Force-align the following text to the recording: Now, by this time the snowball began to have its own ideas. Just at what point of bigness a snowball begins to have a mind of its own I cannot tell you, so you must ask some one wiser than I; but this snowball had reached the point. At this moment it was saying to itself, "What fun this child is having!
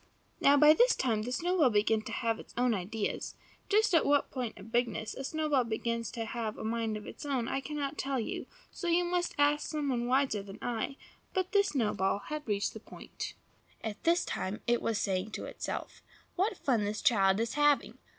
Now, 0.39 0.57
by 0.57 0.73
this 0.73 0.95
time 0.95 1.21
the 1.21 1.31
snowball 1.31 1.69
began 1.69 2.01
to 2.01 2.11
have 2.11 2.39
its 2.39 2.55
own 2.57 2.73
ideas. 2.73 3.35
Just 3.69 3.93
at 3.93 4.03
what 4.03 4.31
point 4.31 4.57
of 4.57 4.71
bigness 4.71 5.13
a 5.13 5.23
snowball 5.23 5.63
begins 5.63 6.09
to 6.13 6.25
have 6.25 6.57
a 6.57 6.63
mind 6.63 6.97
of 6.97 7.05
its 7.05 7.23
own 7.23 7.47
I 7.47 7.61
cannot 7.61 7.99
tell 7.99 8.19
you, 8.19 8.47
so 8.71 8.87
you 8.87 9.03
must 9.03 9.35
ask 9.37 9.69
some 9.69 9.89
one 9.89 10.07
wiser 10.07 10.41
than 10.41 10.57
I; 10.59 10.97
but 11.35 11.51
this 11.51 11.67
snowball 11.67 12.17
had 12.17 12.47
reached 12.47 12.73
the 12.73 12.79
point. 12.79 13.35
At 13.83 14.03
this 14.03 14.25
moment 14.35 14.63
it 14.65 14.81
was 14.81 14.97
saying 14.97 15.33
to 15.33 15.45
itself, 15.45 16.01
"What 16.35 16.57
fun 16.57 16.83
this 16.83 17.03
child 17.03 17.39
is 17.39 17.53
having! 17.53 17.99